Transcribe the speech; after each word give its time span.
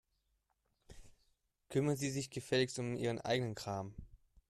Kümmern 1.69 1.95
Sie 1.95 2.09
sich 2.09 2.31
gefälligst 2.31 2.79
um 2.79 2.95
Ihren 2.95 3.21
eigenen 3.21 3.53
Kram. 3.53 3.93